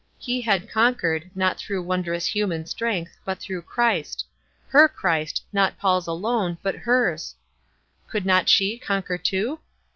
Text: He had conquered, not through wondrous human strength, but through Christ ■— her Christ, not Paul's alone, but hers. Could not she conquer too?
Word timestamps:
He 0.17 0.41
had 0.41 0.67
conquered, 0.67 1.29
not 1.35 1.59
through 1.59 1.83
wondrous 1.83 2.25
human 2.25 2.65
strength, 2.65 3.15
but 3.23 3.37
through 3.37 3.61
Christ 3.61 4.25
■— 4.67 4.71
her 4.71 4.89
Christ, 4.89 5.43
not 5.53 5.77
Paul's 5.77 6.07
alone, 6.07 6.57
but 6.63 6.73
hers. 6.73 7.35
Could 8.07 8.25
not 8.25 8.49
she 8.49 8.79
conquer 8.79 9.19
too? 9.19 9.59